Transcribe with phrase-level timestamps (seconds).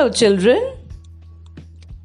[0.00, 0.62] Hello, children.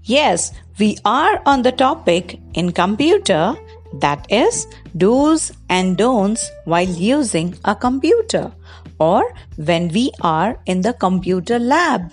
[0.03, 3.55] Yes, we are on the topic in computer
[4.01, 8.51] that is do's and don'ts while using a computer
[8.99, 12.11] or when we are in the computer lab.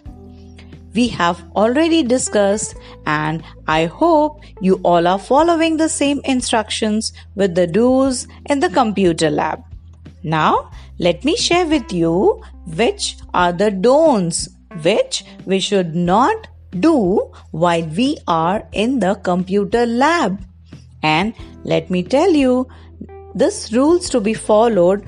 [0.95, 7.57] We have already discussed and I hope you all are following the same instructions with
[7.57, 9.65] the do's in the computer lab.
[10.23, 14.49] Now, let me share with you which are the don'ts
[14.83, 20.41] which we should not do while we are in the computer lab.
[21.03, 22.69] And let me tell you,
[23.35, 25.07] this rules to be followed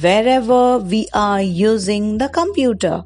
[0.00, 3.04] wherever we are using the computer.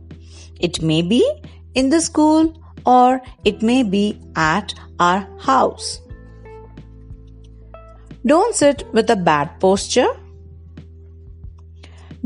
[0.60, 1.28] It may be
[1.74, 2.54] in the school
[2.86, 6.00] or it may be at our house.
[8.24, 10.08] Don't sit with a bad posture.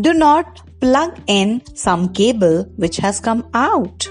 [0.01, 4.09] Do not plug in some cable which has come out.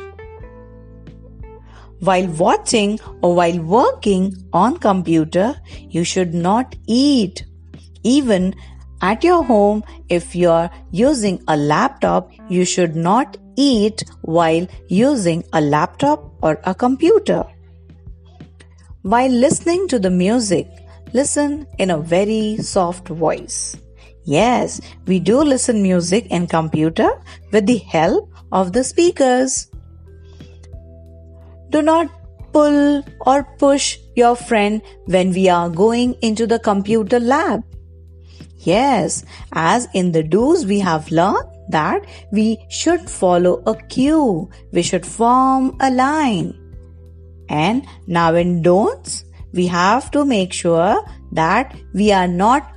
[1.99, 5.55] While watching or while working on computer,
[5.89, 7.45] you should not eat.
[8.03, 8.53] Even
[9.01, 15.61] at your home, if you're using a laptop, you should not eat while using a
[15.61, 17.45] laptop or a computer.
[19.03, 20.67] While listening to the music,
[21.13, 23.75] listen in a very soft voice.
[24.25, 27.09] Yes, we do listen music in computer
[27.51, 29.69] with the help of the speakers.
[31.69, 32.09] Do not
[32.53, 37.63] pull or push your friend when we are going into the computer lab.
[38.59, 44.49] Yes, as in the do's we have learned that we should follow a queue.
[44.71, 46.53] We should form a line.
[47.49, 52.72] And now in don'ts, we have to make sure that we are not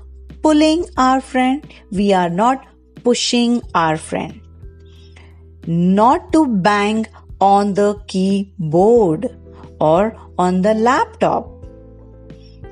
[0.47, 2.67] pulling our friend, we are not
[3.03, 4.41] pushing our friend.
[5.67, 7.09] Not to bang
[7.41, 9.27] on the keyboard
[9.81, 11.51] or on the laptop.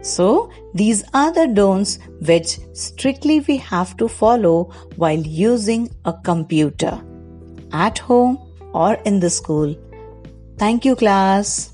[0.02, 6.96] So, these are the don'ts which strictly we have to follow while using a computer
[7.72, 8.38] at home
[8.72, 9.74] or in the school.
[10.58, 11.72] Thank you, class.